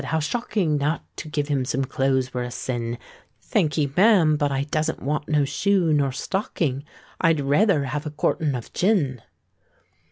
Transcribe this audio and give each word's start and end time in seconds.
How 0.05 0.19
shocking! 0.19 0.77
Not 0.77 1.03
to 1.17 1.27
give 1.27 1.47
him 1.47 1.63
some 1.63 1.85
clothes 1.85 2.33
were 2.33 2.41
a 2.41 2.49
sin!—" 2.49 2.97
"Thank'ee, 3.39 3.93
ma'am; 3.95 4.35
but 4.35 4.51
I 4.51 4.63
doesn't 4.63 4.99
want 5.03 5.27
no 5.29 5.45
shoe 5.45 5.93
nor 5.93 6.11
stocking, 6.11 6.83
I'd 7.19 7.39
rayther 7.39 7.83
have 7.83 8.07
a 8.07 8.09
quartern 8.09 8.55
o' 8.55 8.61
gin!" 8.73 9.21